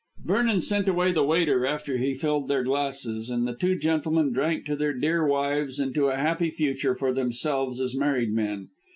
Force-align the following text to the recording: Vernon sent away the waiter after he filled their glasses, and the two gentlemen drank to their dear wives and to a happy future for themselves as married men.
Vernon 0.25 0.61
sent 0.61 0.87
away 0.87 1.11
the 1.11 1.23
waiter 1.23 1.63
after 1.63 1.97
he 1.99 2.15
filled 2.15 2.47
their 2.47 2.63
glasses, 2.63 3.29
and 3.29 3.47
the 3.47 3.53
two 3.53 3.75
gentlemen 3.77 4.33
drank 4.33 4.65
to 4.65 4.75
their 4.75 4.93
dear 4.93 5.27
wives 5.27 5.77
and 5.79 5.93
to 5.93 6.07
a 6.07 6.15
happy 6.17 6.49
future 6.49 6.95
for 6.95 7.13
themselves 7.13 7.79
as 7.79 7.93
married 7.93 8.33
men. 8.33 8.69